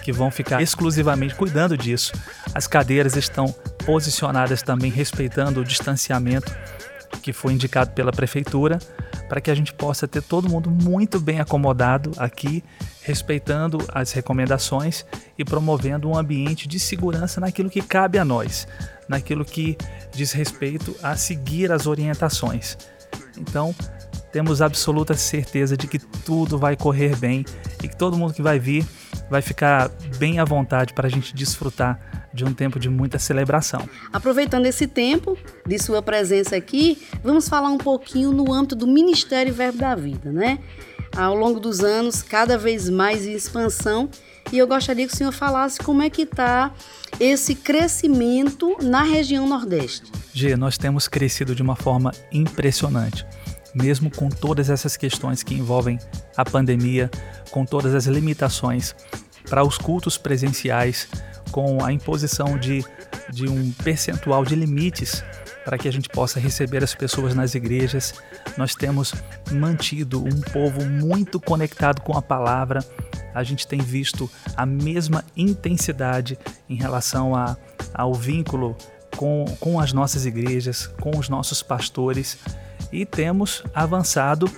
que 0.03 0.11
vão 0.11 0.31
ficar 0.31 0.61
exclusivamente 0.61 1.35
cuidando 1.35 1.77
disso. 1.77 2.11
As 2.53 2.67
cadeiras 2.67 3.15
estão 3.15 3.53
posicionadas 3.89 4.61
também 4.61 4.91
respeitando 4.91 5.61
o 5.61 5.65
distanciamento 5.65 6.55
que 7.23 7.33
foi 7.33 7.53
indicado 7.53 7.89
pela 7.89 8.11
prefeitura, 8.11 8.77
para 9.27 9.41
que 9.41 9.49
a 9.49 9.55
gente 9.55 9.73
possa 9.73 10.07
ter 10.07 10.21
todo 10.21 10.47
mundo 10.47 10.69
muito 10.69 11.19
bem 11.19 11.39
acomodado 11.39 12.11
aqui, 12.19 12.63
respeitando 13.01 13.79
as 13.91 14.11
recomendações 14.11 15.03
e 15.39 15.43
promovendo 15.43 16.07
um 16.07 16.15
ambiente 16.15 16.67
de 16.67 16.79
segurança 16.79 17.41
naquilo 17.41 17.67
que 17.67 17.81
cabe 17.81 18.19
a 18.19 18.23
nós, 18.23 18.67
naquilo 19.07 19.43
que 19.43 19.75
diz 20.11 20.33
respeito 20.33 20.95
a 21.01 21.15
seguir 21.15 21.71
as 21.71 21.87
orientações. 21.87 22.77
Então, 23.39 23.73
temos 24.31 24.61
absoluta 24.61 25.15
certeza 25.15 25.75
de 25.75 25.87
que 25.87 25.97
tudo 25.97 26.59
vai 26.59 26.77
correr 26.77 27.15
bem 27.15 27.43
e 27.83 27.87
que 27.87 27.97
todo 27.97 28.15
mundo 28.15 28.35
que 28.35 28.43
vai 28.43 28.59
vir 28.59 28.85
vai 29.31 29.41
ficar 29.41 29.89
bem 30.19 30.37
à 30.37 30.45
vontade 30.45 30.93
para 30.93 31.07
a 31.07 31.09
gente 31.09 31.33
desfrutar 31.33 31.99
de 32.33 32.45
um 32.45 32.53
tempo 32.53 32.79
de 32.79 32.89
muita 32.89 33.19
celebração. 33.19 33.87
Aproveitando 34.11 34.65
esse 34.65 34.87
tempo 34.87 35.37
de 35.65 35.79
sua 35.79 36.01
presença 36.01 36.55
aqui, 36.55 37.01
vamos 37.23 37.49
falar 37.49 37.69
um 37.69 37.77
pouquinho 37.77 38.31
no 38.31 38.53
âmbito 38.53 38.75
do 38.75 38.87
Ministério 38.87 39.53
Verbo 39.53 39.79
da 39.79 39.95
Vida, 39.95 40.31
né? 40.31 40.59
Ao 41.15 41.35
longo 41.35 41.59
dos 41.59 41.79
anos, 41.79 42.21
cada 42.21 42.57
vez 42.57 42.89
mais 42.89 43.25
em 43.25 43.33
expansão, 43.33 44.09
e 44.51 44.57
eu 44.57 44.67
gostaria 44.67 45.07
que 45.07 45.13
o 45.13 45.15
senhor 45.15 45.31
falasse 45.31 45.79
como 45.79 46.01
é 46.01 46.09
que 46.09 46.23
está 46.23 46.71
esse 47.19 47.55
crescimento 47.55 48.77
na 48.81 49.01
região 49.01 49.47
Nordeste. 49.47 50.11
G, 50.33 50.55
nós 50.55 50.77
temos 50.77 51.07
crescido 51.07 51.55
de 51.55 51.61
uma 51.61 51.75
forma 51.75 52.11
impressionante 52.31 53.25
mesmo 53.73 54.09
com 54.09 54.29
todas 54.29 54.69
essas 54.69 54.97
questões 54.97 55.43
que 55.43 55.53
envolvem 55.53 55.99
a 56.35 56.45
pandemia, 56.45 57.09
com 57.51 57.65
todas 57.65 57.93
as 57.93 58.05
limitações 58.05 58.95
para 59.49 59.63
os 59.63 59.77
cultos 59.77 60.17
presenciais, 60.17 61.07
com 61.51 61.83
a 61.83 61.91
imposição 61.91 62.57
de, 62.57 62.83
de 63.31 63.47
um 63.47 63.71
percentual 63.71 64.45
de 64.45 64.55
limites 64.55 65.23
para 65.65 65.77
que 65.77 65.87
a 65.87 65.91
gente 65.91 66.09
possa 66.09 66.39
receber 66.39 66.83
as 66.83 66.95
pessoas 66.95 67.35
nas 67.35 67.53
igrejas. 67.53 68.13
Nós 68.57 68.73
temos 68.73 69.13
mantido 69.51 70.23
um 70.23 70.41
povo 70.51 70.85
muito 70.85 71.39
conectado 71.39 72.01
com 72.01 72.17
a 72.17 72.21
palavra. 72.21 72.83
A 73.33 73.43
gente 73.43 73.67
tem 73.67 73.79
visto 73.79 74.29
a 74.55 74.65
mesma 74.65 75.23
intensidade 75.37 76.37
em 76.67 76.75
relação 76.75 77.35
a, 77.35 77.55
ao 77.93 78.13
vínculo 78.13 78.75
com, 79.15 79.45
com 79.59 79.79
as 79.79 79.93
nossas 79.93 80.25
igrejas, 80.25 80.87
com 80.99 81.17
os 81.17 81.29
nossos 81.29 81.61
pastores 81.61 82.37
e 82.91 83.05
temos 83.05 83.63
avançado 83.73 84.49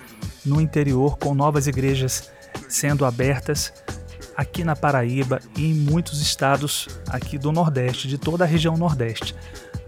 no 0.45 0.62
interior 0.62 1.17
com 1.17 1.33
novas 1.33 1.67
igrejas 1.67 2.31
sendo 2.69 3.05
abertas 3.05 3.74
aqui 4.36 4.64
na 4.64 4.76
Paraíba 4.76 5.40
e 5.58 5.66
em 5.72 5.74
muitos 5.74 6.22
estados 6.22 6.88
aqui 7.08 7.38
do 7.38 7.52
Nordeste, 7.52 8.08
de 8.08 8.18
toda 8.18 8.44
a 8.44 8.48
região 8.48 8.78
Nordeste. 8.78 9.36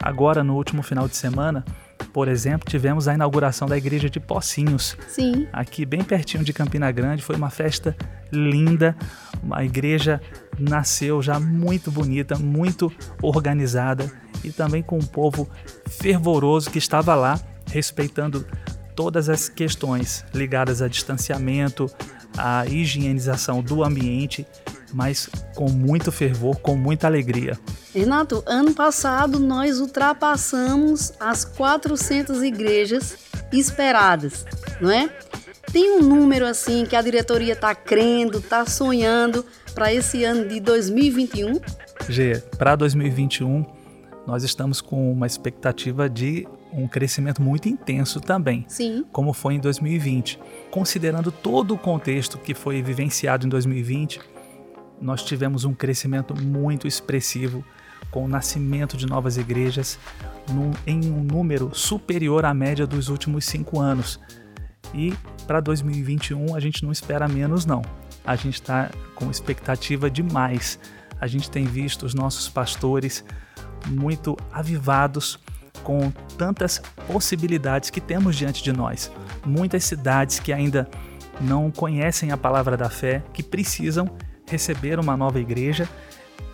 Agora, 0.02 0.44
no 0.44 0.56
último 0.56 0.84
final 0.84 1.08
de 1.08 1.16
semana, 1.16 1.64
por 2.12 2.28
exemplo, 2.28 2.70
tivemos 2.70 3.08
a 3.08 3.14
inauguração 3.14 3.68
da 3.68 3.78
igreja 3.78 4.10
de 4.10 4.20
Pocinhos. 4.20 4.98
Sim. 5.08 5.48
Aqui 5.52 5.86
bem 5.86 6.04
pertinho 6.04 6.44
de 6.44 6.54
Campina 6.54 6.92
Grande, 6.92 7.24
foi 7.24 7.36
uma 7.36 7.50
festa 7.50 7.96
linda. 8.32 8.96
Uma 9.42 9.64
igreja 9.64 10.22
nasceu 10.60 11.22
já 11.22 11.40
muito 11.40 11.90
bonita, 11.90 12.38
muito 12.38 12.92
organizada 13.22 14.12
e 14.44 14.52
também 14.52 14.84
com 14.84 14.98
um 14.98 15.06
povo 15.06 15.50
fervoroso 15.88 16.70
que 16.70 16.78
estava 16.78 17.16
lá 17.16 17.40
respeitando 17.72 18.46
todas 18.96 19.30
as 19.30 19.50
questões 19.50 20.24
ligadas 20.34 20.82
a 20.82 20.88
distanciamento, 20.88 21.90
a 22.38 22.66
higienização 22.66 23.62
do 23.62 23.84
ambiente, 23.84 24.46
mas 24.94 25.30
com 25.56 25.70
muito 25.70 26.12
fervor, 26.12 26.58
com 26.60 26.76
muita 26.76 27.08
alegria. 27.08 27.58
Renato, 27.94 28.44
ano 28.46 28.74
passado 28.74 29.40
nós 29.40 29.80
ultrapassamos 29.80 31.14
as 31.20 31.46
400 31.46 32.42
igrejas 32.44 33.18
esperadas, 33.52 34.46
não 34.80 34.92
é? 34.92 35.10
Tem 35.72 35.98
um 35.98 36.02
número 36.02 36.46
assim 36.46 36.86
que 36.86 36.96
a 36.96 37.02
diretoria 37.02 37.54
está 37.54 37.74
crendo, 37.74 38.40
está 38.40 38.66
sonhando 38.66 39.46
para 39.74 39.94
esse 39.94 40.24
ano 40.24 40.48
de 40.48 40.60
2021? 40.60 41.60
G, 42.08 42.44
para 42.58 42.76
2021 42.76 43.66
nós 44.26 44.44
estamos 44.44 44.82
com 44.82 45.12
uma 45.12 45.28
expectativa 45.28 46.10
de 46.10 46.48
um 46.76 46.88
crescimento 46.88 47.42
muito 47.42 47.70
intenso 47.70 48.20
também, 48.20 48.66
Sim. 48.68 49.06
como 49.12 49.34
foi 49.34 49.56
em 49.56 49.60
2020. 49.60 50.40
Considerando 50.72 51.32
todo 51.32 51.74
o 51.74 51.78
contexto 51.78 52.38
que 52.38 52.54
foi 52.54 52.82
vivenciado 52.82 53.46
em 53.46 53.50
2020, 53.50 54.20
nós 55.02 55.24
tivemos 55.24 55.66
um 55.66 55.74
crescimento 55.74 56.36
muito 56.40 56.88
expressivo 56.88 57.64
com 58.10 58.26
o 58.26 58.28
nascimento 58.28 58.96
de 58.96 59.06
novas 59.06 59.38
igrejas 59.38 60.00
num, 60.50 60.72
em 60.86 61.12
um 61.12 61.24
número 61.24 61.72
superior 61.74 62.46
à 62.46 62.54
média 62.54 62.86
dos 62.86 63.10
últimos 63.10 63.46
cinco 63.46 63.80
anos. 63.80 64.20
E 64.94 65.14
para 65.48 65.60
2021 65.60 66.56
a 66.56 66.60
gente 66.60 66.84
não 66.84 66.92
espera 66.92 67.28
menos 67.28 67.66
não. 67.66 67.82
A 68.24 68.36
gente 68.36 68.56
está 68.56 68.90
com 69.16 69.30
expectativa 69.30 70.10
demais. 70.10 70.80
A 71.20 71.28
gente 71.28 71.50
tem 71.50 71.66
visto 71.66 72.06
os 72.06 72.14
nossos 72.14 72.48
pastores 72.48 73.26
muito 73.88 74.38
avivados 74.52 75.40
com 75.82 76.12
tantas 76.38 76.82
possibilidades 77.08 77.90
que 77.90 78.02
temos 78.02 78.36
diante 78.36 78.64
de 78.64 78.72
nós. 78.72 79.12
Muitas 79.46 79.84
cidades 79.84 80.40
que 80.40 80.54
ainda 80.54 80.88
não 81.42 81.72
conhecem 81.72 82.32
a 82.32 82.38
palavra 82.38 82.78
da 82.78 82.90
fé, 82.90 83.24
que 83.34 83.42
precisam 83.42 84.10
receber 84.48 85.00
uma 85.00 85.18
nova 85.18 85.40
igreja. 85.40 85.88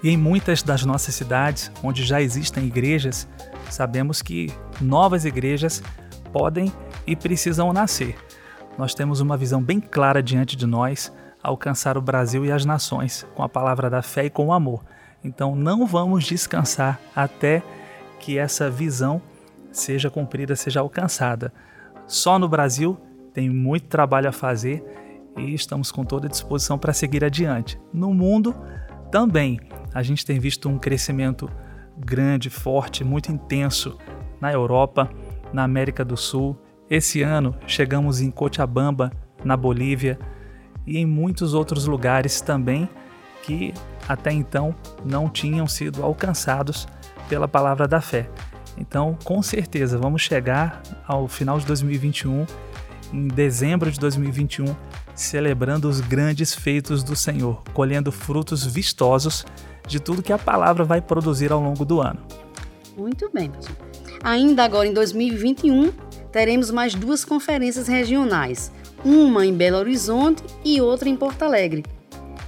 E 0.02 0.10
em 0.10 0.18
muitas 0.18 0.64
das 0.64 0.86
nossas 0.86 1.16
cidades, 1.16 1.72
onde 1.84 2.06
já 2.06 2.22
existem 2.22 2.66
igrejas, 2.66 3.28
sabemos 3.70 4.22
que 4.22 4.52
novas 4.80 5.26
igrejas 5.26 5.84
podem 6.32 6.72
e 7.06 7.16
precisam 7.16 7.74
nascer. 7.74 8.16
Nós 8.78 8.94
temos 8.94 9.20
uma 9.20 9.36
visão 9.36 9.62
bem 9.62 9.80
clara 9.80 10.24
diante 10.24 10.56
de 10.56 10.66
nós, 10.66 11.12
alcançar 11.44 11.98
o 11.98 12.02
Brasil 12.02 12.46
e 12.46 12.52
as 12.52 12.64
nações 12.64 13.26
com 13.36 13.44
a 13.44 13.50
palavra 13.50 13.90
da 13.90 14.02
fé 14.02 14.26
e 14.26 14.30
com 14.30 14.48
o 14.48 14.54
amor. 14.54 14.84
Então 15.24 15.56
não 15.56 15.86
vamos 15.86 16.24
descansar 16.24 17.00
até 17.14 17.62
que 18.20 18.38
essa 18.38 18.70
visão 18.70 19.22
seja 19.72 20.10
cumprida, 20.10 20.56
seja 20.56 20.82
alcançada. 20.82 21.54
Só 22.06 22.38
no 22.38 22.48
Brasil 22.48 22.98
tem 23.34 23.50
muito 23.50 23.88
trabalho 23.88 24.30
a 24.30 24.32
fazer 24.32 24.84
e 25.38 25.54
estamos 25.54 25.92
com 25.92 26.04
toda 26.04 26.28
a 26.28 26.30
disposição 26.30 26.78
para 26.78 26.94
seguir 26.94 27.24
adiante. 27.24 27.80
No 27.94 28.14
mundo 28.14 28.56
também 29.12 29.60
a 29.94 30.04
gente 30.04 30.26
tem 30.26 30.40
visto 30.40 30.68
um 30.70 30.78
crescimento 30.78 31.50
grande, 31.98 32.50
forte, 32.50 33.04
muito 33.04 33.32
intenso 33.32 33.98
na 34.40 34.52
Europa, 34.52 35.10
na 35.52 35.64
América 35.64 36.04
do 36.04 36.18
Sul. 36.18 36.58
Esse 36.90 37.22
ano 37.22 37.56
chegamos 37.68 38.22
em 38.22 38.32
Cochabamba, 38.32 39.12
na 39.44 39.56
Bolívia 39.56 40.20
e 40.86 40.98
em 40.98 41.06
muitos 41.06 41.54
outros 41.54 41.86
lugares 41.86 42.42
também 42.42 42.90
que 43.44 43.74
até 44.08 44.32
então 44.32 44.76
não 45.06 45.30
tinham 45.30 45.68
sido 45.68 46.04
alcançados 46.04 46.88
pela 47.30 47.48
palavra 47.48 47.88
da 47.88 48.02
fé. 48.02 48.30
Então, 48.78 49.18
com 49.24 49.42
certeza, 49.42 49.98
vamos 49.98 50.22
chegar 50.22 50.82
ao 51.08 51.28
final 51.28 51.60
de 51.60 51.66
2021, 51.66 52.46
em 53.14 53.28
dezembro 53.28 53.92
de 53.92 54.00
2021, 54.00 54.66
celebrando 55.14 55.88
os 55.88 56.02
grandes 56.02 56.56
feitos 56.56 57.04
do 57.04 57.16
Senhor, 57.16 57.62
colhendo 57.74 58.12
frutos 58.12 58.66
vistosos 58.66 59.46
de 59.88 60.00
tudo 60.00 60.24
que 60.24 60.34
a 60.34 60.38
palavra 60.38 60.84
vai 60.84 61.02
produzir 61.02 61.52
ao 61.52 61.62
longo 61.62 61.86
do 61.86 62.02
ano. 62.02 62.20
Muito 62.98 63.30
bem, 63.34 63.50
pastor. 63.50 63.76
Ainda 64.24 64.64
agora 64.64 64.88
em 64.88 64.94
2021, 64.94 65.92
teremos 66.32 66.72
mais 66.72 66.94
duas 66.94 67.24
conferências 67.24 67.88
regionais, 67.88 68.72
uma 69.04 69.46
em 69.46 69.54
Belo 69.54 69.78
Horizonte 69.78 70.44
e 70.64 70.82
outra 70.82 71.10
em 71.10 71.16
Porto 71.16 71.44
Alegre. 71.44 71.84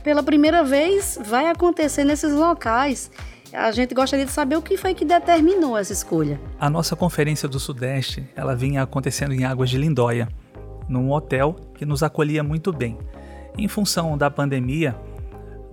Pela 0.04 0.24
primeira 0.24 0.64
vez, 0.64 1.18
vai 1.24 1.48
acontecer 1.48 2.04
nesses 2.04 2.34
locais. 2.34 3.12
A 3.54 3.72
gente 3.72 3.94
gostaria 3.94 4.26
de 4.26 4.32
saber 4.32 4.56
o 4.56 4.62
que 4.62 4.78
foi 4.78 4.94
que 4.94 5.04
determinou 5.04 5.78
essa 5.78 5.92
escolha. 5.92 6.40
A 6.58 6.70
nossa 6.70 6.96
conferência 6.96 7.50
do 7.50 7.60
Sudeste, 7.60 8.24
ela 8.34 8.56
vinha 8.56 8.82
acontecendo 8.82 9.34
em 9.34 9.44
Águas 9.44 9.70
de 9.70 9.78
Lindóia, 9.78 10.30
num 10.88 11.12
hotel 11.12 11.56
que 11.76 11.86
nos 11.86 12.02
acolhia 12.02 12.44
muito 12.44 12.72
bem. 12.72 12.98
Em 13.58 13.68
função 13.68 14.18
da 14.18 14.32
pandemia, 14.32 14.96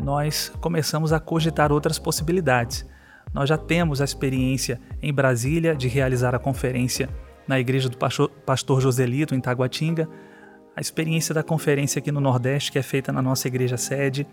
nós 0.02 0.52
começamos 0.61 1.12
a 1.12 1.20
cogitar 1.20 1.70
outras 1.70 2.00
possibilidades. 2.00 2.85
Nós 3.32 3.49
já 3.49 3.56
temos 3.56 4.00
a 4.00 4.04
experiência 4.04 4.80
em 5.00 5.12
Brasília 5.12 5.76
de 5.76 5.87
realizar 5.87 6.35
a 6.35 6.38
conferência 6.38 7.08
na 7.47 7.61
igreja 7.61 7.88
do 7.88 7.97
pastor 7.97 8.80
Joselito, 8.80 9.35
em 9.37 9.40
Taguatinga, 9.40 10.08
a 10.75 10.80
experiência 10.80 11.32
da 11.32 11.44
conferência 11.44 12.00
aqui 12.00 12.11
no 12.11 12.20
Nordeste, 12.20 12.73
que 12.73 12.78
é 12.78 12.82
feita 12.82 13.12
na 13.12 13.23
nossa 13.23 13.47
igreja 13.47 13.76
sede. 13.76 14.26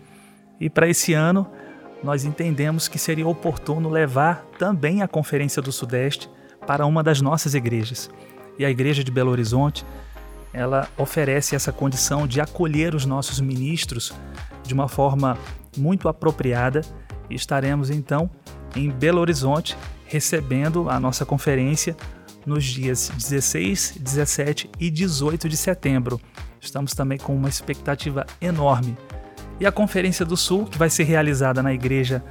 E 0.60 0.68
para 0.68 0.88
esse 0.88 1.12
ano, 1.12 1.48
nós 2.02 2.24
entendemos 2.24 2.88
que 2.88 2.98
seria 2.98 3.26
oportuno 3.26 3.88
levar 3.88 4.44
também 4.58 5.02
a 5.02 5.08
Conferência 5.08 5.62
do 5.62 5.72
Sudeste 5.72 6.30
para 6.66 6.86
uma 6.86 7.02
das 7.02 7.20
nossas 7.20 7.54
igrejas. 7.54 8.10
E 8.58 8.64
a 8.64 8.70
Igreja 8.70 9.04
de 9.04 9.10
Belo 9.10 9.30
Horizonte, 9.30 9.84
ela 10.52 10.88
oferece 10.96 11.54
essa 11.54 11.72
condição 11.72 12.26
de 12.26 12.40
acolher 12.40 12.94
os 12.94 13.04
nossos 13.04 13.40
ministros 13.40 14.12
de 14.62 14.74
uma 14.74 14.88
forma 14.88 15.38
muito 15.76 16.08
apropriada 16.08 16.80
e 17.28 17.34
estaremos 17.34 17.90
então 17.90 18.30
em 18.74 18.90
Belo 18.90 19.20
Horizonte 19.20 19.76
recebendo 20.06 20.88
a 20.88 20.98
nossa 20.98 21.26
conferência 21.26 21.96
nos 22.44 22.64
dias 22.64 23.10
16, 23.10 23.98
17 24.00 24.70
e 24.78 24.90
18 24.90 25.48
de 25.48 25.56
setembro. 25.56 26.20
Estamos 26.60 26.94
também 26.94 27.18
com 27.18 27.34
uma 27.34 27.48
expectativa 27.48 28.24
enorme 28.40 28.96
e 29.58 29.66
a 29.66 29.72
Conferência 29.72 30.24
do 30.24 30.36
Sul, 30.36 30.66
que 30.66 30.78
vai 30.78 30.90
ser 30.90 31.04
realizada 31.04 31.62
na 31.62 31.72
igreja 31.72 32.22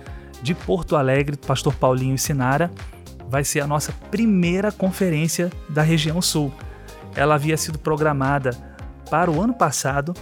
de 0.42 0.54
Porto 0.54 0.96
Alegre, 0.96 1.38
pastor 1.38 1.74
Paulinho 1.74 2.18
Sinara, 2.18 2.72
vai 3.28 3.44
ser 3.44 3.62
a 3.62 3.68
nossa 3.68 3.92
primeira 4.12 4.72
conferência 4.72 5.52
da 5.68 5.82
região 5.82 6.22
Sul. 6.22 6.54
Ela 7.16 7.36
havia 7.36 7.58
sido 7.58 7.80
programada 7.80 8.52
para 9.10 9.32
o 9.32 9.42
ano 9.42 9.54
passado, 9.54 10.14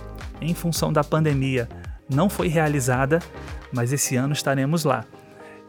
em 0.41 0.53
função 0.53 0.91
da 0.91 1.03
pandemia, 1.03 1.67
não 2.09 2.29
foi 2.29 2.47
realizada, 2.47 3.19
mas 3.71 3.91
esse 3.91 4.15
ano 4.15 4.33
estaremos 4.33 4.83
lá. 4.83 5.05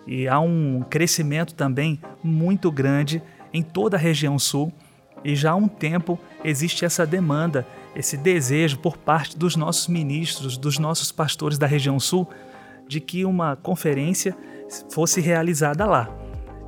E 0.07 0.29
há 0.29 0.39
um 0.39 0.85
crescimento 0.89 1.55
também 1.55 2.01
muito 2.23 2.71
grande 2.71 3.23
em 3.53 3.63
toda 3.63 3.97
a 3.97 4.01
região 4.01 4.39
Sul, 4.39 4.73
e 5.25 5.35
já 5.35 5.53
há 5.53 5.57
um 5.57 5.69
tempo 5.69 6.19
existe 6.45 6.85
essa 6.85 7.07
demanda 7.07 7.67
esse 7.95 8.17
desejo 8.17 8.79
por 8.79 8.97
parte 8.97 9.39
dos 9.39 9.57
nossos 9.57 9.89
ministros, 9.89 10.57
dos 10.57 10.79
nossos 10.79 11.13
pastores 11.13 11.59
da 11.59 11.67
região 11.67 11.99
sul, 12.01 12.29
de 12.89 13.01
que 13.01 13.25
uma 13.25 13.57
conferência 13.57 14.37
fosse 14.91 15.21
realizada 15.21 15.87
lá. 15.87 16.09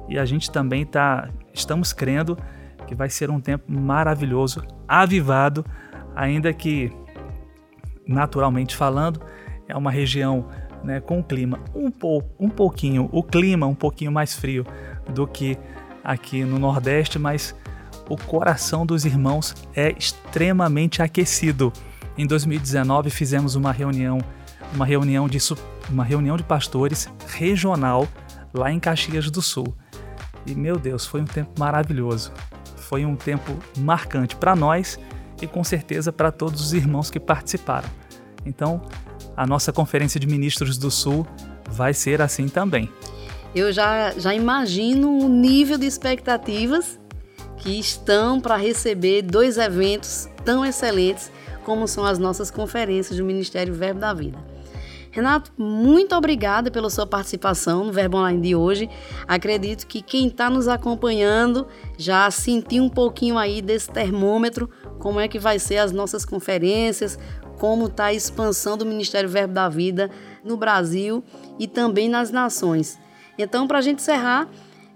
E 0.08 0.18
a 0.18 0.24
gente 0.24 0.50
também 0.50 0.84
tá, 0.86 1.28
estamos 1.52 1.92
crendo 1.92 2.38
que 2.86 2.94
vai 2.94 3.10
ser 3.10 3.30
um 3.30 3.40
tempo 3.40 3.70
maravilhoso, 3.70 4.62
avivado, 4.86 5.64
ainda 6.14 6.52
que 6.52 6.92
naturalmente 8.06 8.76
falando, 8.76 9.20
é 9.68 9.76
uma 9.76 9.90
região 9.90 10.46
né, 10.84 11.00
com 11.00 11.22
clima 11.22 11.58
um, 11.74 11.90
pou, 11.90 12.22
um 12.38 12.48
pouquinho, 12.48 13.08
o 13.12 13.22
clima 13.22 13.66
um 13.66 13.74
pouquinho 13.74 14.12
mais 14.12 14.34
frio 14.34 14.64
do 15.12 15.26
que 15.26 15.58
aqui 16.04 16.44
no 16.44 16.58
Nordeste, 16.58 17.18
mas 17.18 17.54
o 18.08 18.16
coração 18.16 18.86
dos 18.86 19.04
irmãos 19.04 19.54
é 19.74 19.94
extremamente 19.98 21.02
aquecido. 21.02 21.72
Em 22.16 22.26
2019 22.26 23.10
fizemos 23.10 23.54
uma 23.54 23.72
reunião, 23.72 24.18
uma 24.74 24.86
reunião 24.86 25.28
de 25.28 25.38
uma 25.90 26.04
reunião 26.04 26.36
de 26.36 26.42
pastores 26.42 27.08
regional 27.28 28.08
lá 28.52 28.72
em 28.72 28.80
Caxias 28.80 29.30
do 29.30 29.42
Sul. 29.42 29.74
E 30.46 30.54
meu 30.54 30.78
Deus, 30.78 31.04
foi 31.04 31.20
um 31.20 31.24
tempo 31.24 31.50
maravilhoso. 31.58 32.32
Foi 32.76 33.04
um 33.04 33.16
tempo 33.16 33.56
marcante 33.78 34.36
para 34.36 34.54
nós 34.54 34.98
e 35.42 35.46
com 35.46 35.62
certeza 35.64 36.12
para 36.12 36.30
todos 36.30 36.60
os 36.60 36.72
irmãos 36.72 37.10
que 37.10 37.18
participaram. 37.18 37.88
Então, 38.44 38.80
a 39.36 39.46
nossa 39.46 39.72
conferência 39.72 40.20
de 40.20 40.26
ministros 40.26 40.78
do 40.78 40.90
Sul 40.90 41.26
vai 41.68 41.92
ser 41.92 42.22
assim 42.22 42.48
também. 42.48 42.88
Eu 43.54 43.72
já, 43.72 44.12
já 44.12 44.34
imagino 44.34 45.18
o 45.18 45.28
nível 45.28 45.76
de 45.76 45.86
expectativas 45.86 46.98
que 47.66 47.80
estão 47.80 48.40
para 48.40 48.54
receber 48.54 49.22
dois 49.22 49.58
eventos 49.58 50.28
tão 50.44 50.64
excelentes 50.64 51.32
como 51.64 51.88
são 51.88 52.04
as 52.04 52.16
nossas 52.16 52.48
conferências 52.48 53.18
do 53.18 53.24
Ministério 53.24 53.74
Verbo 53.74 53.98
da 53.98 54.14
Vida. 54.14 54.38
Renato, 55.10 55.50
muito 55.58 56.14
obrigada 56.14 56.70
pela 56.70 56.88
sua 56.88 57.08
participação 57.08 57.84
no 57.84 57.92
Verbo 57.92 58.18
Online 58.18 58.40
de 58.40 58.54
hoje. 58.54 58.88
Acredito 59.26 59.84
que 59.84 60.00
quem 60.00 60.28
está 60.28 60.48
nos 60.48 60.68
acompanhando 60.68 61.66
já 61.98 62.30
sentiu 62.30 62.84
um 62.84 62.88
pouquinho 62.88 63.36
aí 63.36 63.60
desse 63.60 63.90
termômetro, 63.90 64.70
como 65.00 65.18
é 65.18 65.26
que 65.26 65.40
vai 65.40 65.58
ser 65.58 65.78
as 65.78 65.90
nossas 65.90 66.24
conferências, 66.24 67.18
como 67.58 67.86
está 67.86 68.04
a 68.04 68.14
expansão 68.14 68.76
do 68.76 68.86
Ministério 68.86 69.28
Verbo 69.28 69.54
da 69.54 69.68
Vida 69.68 70.08
no 70.44 70.56
Brasil 70.56 71.24
e 71.58 71.66
também 71.66 72.08
nas 72.08 72.30
nações. 72.30 72.96
Então, 73.36 73.66
para 73.66 73.78
a 73.78 73.82
gente 73.82 74.02
encerrar, 74.02 74.48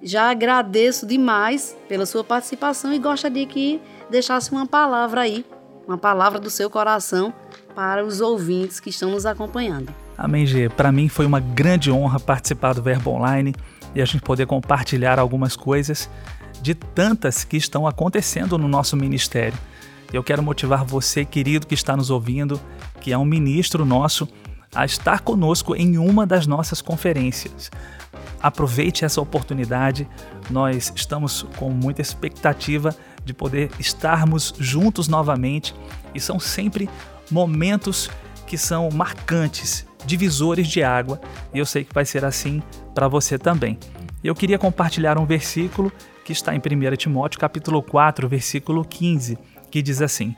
já 0.02 0.30
agradeço 0.30 1.06
demais 1.06 1.76
pela 1.88 2.06
sua 2.06 2.24
participação 2.24 2.92
e 2.92 2.98
gostaria 2.98 3.46
que 3.46 3.80
deixasse 4.10 4.50
uma 4.50 4.66
palavra 4.66 5.22
aí, 5.22 5.44
uma 5.86 5.98
palavra 5.98 6.38
do 6.38 6.50
seu 6.50 6.70
coração 6.70 7.32
para 7.74 8.04
os 8.04 8.20
ouvintes 8.20 8.80
que 8.80 8.90
estão 8.90 9.10
nos 9.10 9.26
acompanhando. 9.26 9.92
Amém, 10.16 10.44
G. 10.44 10.68
Para 10.68 10.92
mim 10.92 11.08
foi 11.08 11.26
uma 11.26 11.40
grande 11.40 11.90
honra 11.90 12.20
participar 12.20 12.74
do 12.74 12.82
Verbo 12.82 13.10
Online 13.10 13.54
e 13.94 14.00
a 14.00 14.04
gente 14.04 14.22
poder 14.22 14.46
compartilhar 14.46 15.18
algumas 15.18 15.56
coisas 15.56 16.08
de 16.60 16.74
tantas 16.74 17.44
que 17.44 17.56
estão 17.56 17.86
acontecendo 17.86 18.58
no 18.58 18.68
nosso 18.68 18.96
ministério. 18.96 19.58
Eu 20.12 20.22
quero 20.22 20.42
motivar 20.42 20.84
você, 20.84 21.24
querido, 21.24 21.66
que 21.66 21.74
está 21.74 21.96
nos 21.96 22.10
ouvindo, 22.10 22.60
que 23.00 23.12
é 23.12 23.18
um 23.18 23.24
ministro 23.24 23.84
nosso, 23.84 24.28
a 24.74 24.84
estar 24.84 25.20
conosco 25.20 25.74
em 25.74 25.98
uma 25.98 26.26
das 26.26 26.46
nossas 26.46 26.80
conferências. 26.80 27.70
Aproveite 28.42 29.04
essa 29.04 29.20
oportunidade. 29.20 30.08
Nós 30.48 30.92
estamos 30.94 31.42
com 31.56 31.70
muita 31.70 32.00
expectativa 32.00 32.94
de 33.24 33.34
poder 33.34 33.70
estarmos 33.78 34.54
juntos 34.58 35.08
novamente 35.08 35.74
e 36.14 36.20
são 36.20 36.40
sempre 36.40 36.88
momentos 37.30 38.10
que 38.46 38.56
são 38.56 38.88
marcantes, 38.90 39.86
divisores 40.04 40.66
de 40.66 40.82
água, 40.82 41.20
e 41.54 41.58
eu 41.58 41.66
sei 41.66 41.84
que 41.84 41.94
vai 41.94 42.04
ser 42.04 42.24
assim 42.24 42.62
para 42.94 43.06
você 43.06 43.38
também. 43.38 43.78
Eu 44.24 44.34
queria 44.34 44.58
compartilhar 44.58 45.18
um 45.18 45.24
versículo 45.24 45.92
que 46.24 46.32
está 46.32 46.54
em 46.54 46.58
1 46.58 46.96
Timóteo, 46.96 47.38
capítulo 47.38 47.82
4, 47.82 48.28
versículo 48.28 48.84
15, 48.84 49.38
que 49.70 49.80
diz 49.80 50.02
assim: 50.02 50.34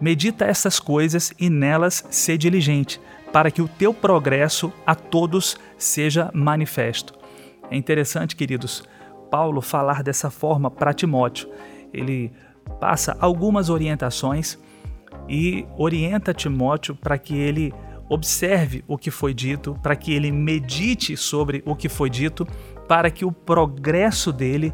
Medita 0.00 0.44
essas 0.44 0.80
coisas 0.80 1.32
e 1.38 1.48
nelas 1.50 2.04
ser 2.10 2.38
diligente, 2.38 3.00
para 3.34 3.50
que 3.50 3.60
o 3.60 3.66
teu 3.66 3.92
progresso 3.92 4.72
a 4.86 4.94
todos 4.94 5.56
seja 5.76 6.30
manifesto. 6.32 7.14
É 7.68 7.76
interessante, 7.76 8.36
queridos, 8.36 8.84
Paulo 9.28 9.60
falar 9.60 10.04
dessa 10.04 10.30
forma 10.30 10.70
para 10.70 10.94
Timóteo. 10.94 11.50
Ele 11.92 12.32
passa 12.78 13.16
algumas 13.18 13.70
orientações 13.70 14.56
e 15.28 15.66
orienta 15.76 16.32
Timóteo 16.32 16.94
para 16.94 17.18
que 17.18 17.34
ele 17.34 17.74
observe 18.08 18.84
o 18.86 18.96
que 18.96 19.10
foi 19.10 19.34
dito, 19.34 19.76
para 19.82 19.96
que 19.96 20.12
ele 20.12 20.30
medite 20.30 21.16
sobre 21.16 21.60
o 21.66 21.74
que 21.74 21.88
foi 21.88 22.08
dito, 22.08 22.46
para 22.86 23.10
que 23.10 23.24
o 23.24 23.32
progresso 23.32 24.32
dele 24.32 24.72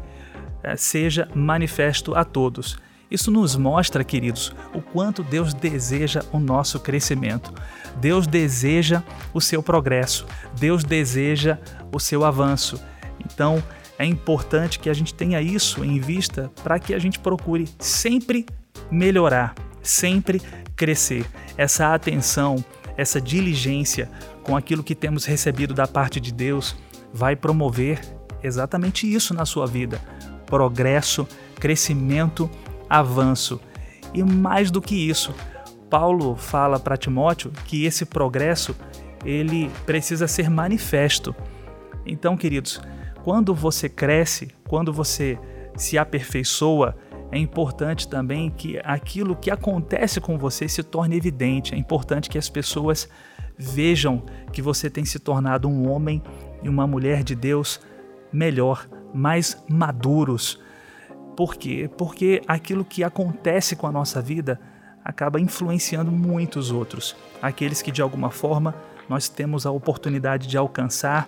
eh, 0.61 0.75
seja 0.75 1.27
manifesto 1.33 2.13
a 2.13 2.23
todos. 2.23 2.77
Isso 3.11 3.29
nos 3.29 3.57
mostra, 3.57 4.05
queridos, 4.05 4.55
o 4.73 4.81
quanto 4.81 5.21
Deus 5.21 5.53
deseja 5.53 6.23
o 6.31 6.39
nosso 6.39 6.79
crescimento. 6.79 7.53
Deus 7.97 8.25
deseja 8.25 9.03
o 9.33 9.41
seu 9.41 9.61
progresso, 9.61 10.25
Deus 10.57 10.85
deseja 10.85 11.57
o 11.93 11.99
seu 11.99 12.23
avanço. 12.23 12.81
Então, 13.19 13.61
é 13.99 14.05
importante 14.05 14.79
que 14.79 14.89
a 14.89 14.93
gente 14.93 15.13
tenha 15.13 15.41
isso 15.41 15.83
em 15.83 15.99
vista 15.99 16.49
para 16.63 16.79
que 16.79 16.93
a 16.93 16.99
gente 16.99 17.19
procure 17.19 17.67
sempre 17.77 18.45
melhorar, 18.89 19.53
sempre 19.83 20.41
crescer. 20.73 21.25
Essa 21.57 21.93
atenção, 21.93 22.63
essa 22.95 23.19
diligência 23.19 24.09
com 24.41 24.55
aquilo 24.55 24.83
que 24.83 24.95
temos 24.95 25.25
recebido 25.25 25.73
da 25.73 25.85
parte 25.85 26.19
de 26.21 26.31
Deus 26.31 26.77
vai 27.13 27.35
promover 27.35 27.99
exatamente 28.41 29.11
isso 29.11 29.33
na 29.33 29.45
sua 29.45 29.67
vida: 29.67 30.01
progresso, 30.45 31.27
crescimento, 31.59 32.49
avanço. 32.91 33.59
E 34.13 34.21
mais 34.21 34.69
do 34.69 34.81
que 34.81 34.95
isso, 34.95 35.33
Paulo 35.89 36.35
fala 36.35 36.79
para 36.79 36.97
Timóteo 36.97 37.51
que 37.65 37.85
esse 37.85 38.05
progresso 38.05 38.75
ele 39.23 39.71
precisa 39.85 40.27
ser 40.27 40.49
manifesto. 40.49 41.33
Então, 42.05 42.35
queridos, 42.35 42.81
quando 43.23 43.55
você 43.55 43.87
cresce, 43.87 44.49
quando 44.67 44.91
você 44.91 45.39
se 45.75 45.97
aperfeiçoa, 45.97 46.95
é 47.31 47.37
importante 47.37 48.09
também 48.09 48.49
que 48.49 48.77
aquilo 48.83 49.35
que 49.35 49.49
acontece 49.49 50.19
com 50.19 50.37
você 50.37 50.67
se 50.67 50.83
torne 50.83 51.15
evidente. 51.15 51.73
É 51.73 51.77
importante 51.77 52.29
que 52.29 52.37
as 52.37 52.49
pessoas 52.49 53.07
vejam 53.57 54.23
que 54.51 54.61
você 54.61 54.89
tem 54.89 55.05
se 55.05 55.17
tornado 55.17 55.69
um 55.69 55.89
homem 55.89 56.21
e 56.61 56.67
uma 56.67 56.85
mulher 56.85 57.23
de 57.23 57.35
Deus 57.35 57.79
melhor, 58.33 58.89
mais 59.13 59.63
maduros. 59.69 60.59
Por 61.35 61.55
quê? 61.55 61.89
Porque 61.97 62.41
aquilo 62.47 62.85
que 62.85 63.03
acontece 63.03 63.75
com 63.75 63.87
a 63.87 63.91
nossa 63.91 64.21
vida 64.21 64.59
acaba 65.03 65.39
influenciando 65.39 66.11
muitos 66.11 66.71
outros, 66.71 67.15
aqueles 67.41 67.81
que 67.81 67.91
de 67.91 68.01
alguma 68.01 68.29
forma 68.29 68.75
nós 69.09 69.27
temos 69.27 69.65
a 69.65 69.71
oportunidade 69.71 70.47
de 70.47 70.57
alcançar, 70.57 71.27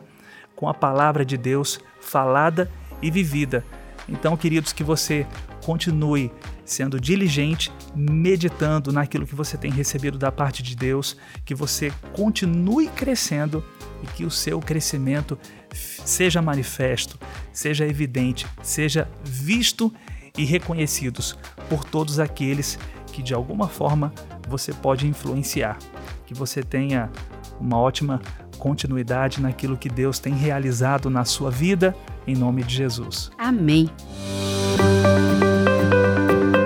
com 0.56 0.70
a 0.70 0.74
palavra 0.74 1.26
de 1.26 1.36
Deus 1.36 1.80
falada 2.00 2.70
e 3.02 3.10
vivida. 3.10 3.66
Então, 4.08 4.38
queridos, 4.38 4.74
que 4.74 4.84
você 4.84 5.26
continue 5.66 6.32
sendo 6.66 7.00
diligente, 7.00 7.72
meditando 7.96 8.92
naquilo 8.92 9.26
que 9.26 9.36
você 9.36 9.58
tem 9.58 9.72
recebido 9.72 10.18
da 10.18 10.32
parte 10.32 10.62
de 10.62 10.76
Deus, 10.76 11.18
que 11.44 11.56
você 11.56 11.92
continue 12.14 12.88
crescendo 12.88 13.64
e 14.02 14.08
que 14.08 14.26
o 14.26 14.32
seu 14.32 14.60
crescimento 14.60 15.38
seja 15.74 16.42
manifesto, 16.42 17.20
seja 17.52 17.86
evidente, 17.86 18.46
seja 18.62 19.08
visto 19.24 19.94
e 20.38 20.46
reconhecidos 20.46 21.38
por 21.70 21.84
todos 21.84 22.20
aqueles 22.20 22.80
que 23.12 23.22
de 23.22 23.34
alguma 23.34 23.68
forma 23.68 24.14
você 24.48 24.74
pode 24.74 25.08
influenciar. 25.08 25.78
Que 26.26 26.34
você 26.34 26.64
tenha 26.64 27.12
uma 27.60 27.78
ótima 27.78 28.22
continuidade 28.58 29.42
naquilo 29.42 29.78
que 29.78 29.90
Deus 29.90 30.20
tem 30.20 30.34
realizado 30.34 31.10
na 31.10 31.26
sua 31.26 31.52
vida, 31.52 31.96
em 32.26 32.36
nome 32.36 32.64
de 32.64 32.76
Jesus. 32.76 33.30
Amém. 33.38 33.90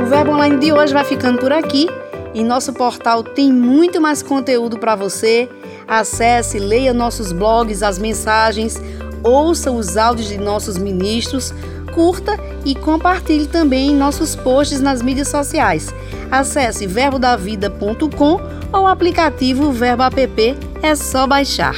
O 0.01 0.05
Verbo 0.05 0.31
Online 0.31 0.57
de 0.59 0.71
hoje 0.71 0.93
vai 0.93 1.03
ficando 1.03 1.39
por 1.39 1.51
aqui. 1.51 1.87
Em 2.33 2.45
nosso 2.45 2.71
portal 2.71 3.23
tem 3.23 3.51
muito 3.51 3.99
mais 3.99 4.21
conteúdo 4.21 4.77
para 4.77 4.95
você. 4.95 5.49
Acesse, 5.87 6.59
leia 6.59 6.93
nossos 6.93 7.31
blogs, 7.31 7.81
as 7.81 7.97
mensagens, 7.97 8.79
ouça 9.23 9.71
os 9.71 9.97
áudios 9.97 10.27
de 10.27 10.37
nossos 10.37 10.77
ministros, 10.77 11.53
curta 11.93 12.37
e 12.63 12.75
compartilhe 12.75 13.47
também 13.47 13.95
nossos 13.95 14.35
posts 14.35 14.79
nas 14.79 15.01
mídias 15.01 15.29
sociais. 15.29 15.91
Acesse 16.29 16.85
verbodavida.com 16.85 18.39
ou 18.71 18.81
o 18.81 18.87
aplicativo 18.87 19.71
Verbo 19.71 20.03
App, 20.03 20.55
é 20.81 20.95
só 20.95 21.25
baixar. 21.25 21.75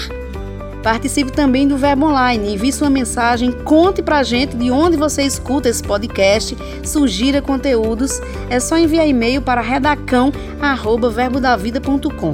Participe 0.84 1.32
também 1.32 1.66
do 1.68 1.78
Verbo 1.78 2.08
Online, 2.08 2.54
envie 2.54 2.72
sua 2.72 2.90
mensagem, 2.90 3.52
conte 3.52 4.02
pra 4.02 4.24
gente 4.24 4.56
de 4.56 4.72
onde 4.72 4.96
você 4.96 5.24
escuta 5.24 5.68
esse 5.68 5.84
podcast, 5.84 6.58
sugira 6.84 7.42
conteúdos, 7.42 8.22
é 8.50 8.62
só 8.62 8.78
enviar 8.78 9.06
e-mail 9.06 9.42
para 9.42 9.60
redacão@verbodavida.com. 9.60 12.32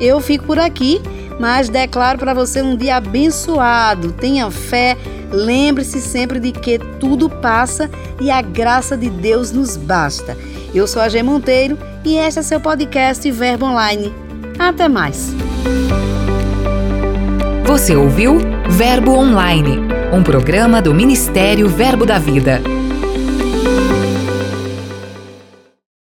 Eu 0.00 0.20
fico 0.20 0.44
por 0.44 0.60
aqui, 0.60 1.02
mas 1.40 1.70
declaro 1.70 2.18
para 2.18 2.34
você 2.34 2.60
um 2.60 2.76
dia 2.76 2.96
abençoado. 2.96 4.12
Tenha 4.12 4.50
fé, 4.50 4.96
lembre-se 5.32 5.98
sempre 5.98 6.38
de 6.38 6.52
que 6.52 6.78
tudo 6.78 7.30
passa 7.30 7.90
e 8.20 8.30
a 8.30 8.42
graça 8.42 8.94
de 8.94 9.08
Deus 9.08 9.50
nos 9.50 9.74
basta. 9.76 10.36
Eu 10.74 10.86
sou 10.86 11.00
a 11.00 11.08
G 11.08 11.22
Monteiro 11.22 11.78
e 12.04 12.16
este 12.16 12.40
é 12.40 12.42
seu 12.42 12.60
podcast 12.60 13.28
Verbo 13.30 13.64
Online. 13.64 14.14
Até 14.58 14.86
mais. 14.86 15.34
Você 17.64 17.96
ouviu 17.96 18.38
Verbo 18.68 19.12
Online, 19.12 19.78
um 20.12 20.22
programa 20.22 20.82
do 20.82 20.92
Ministério 20.92 21.68
Verbo 21.68 22.04
da 22.04 22.18
Vida. 22.18 22.60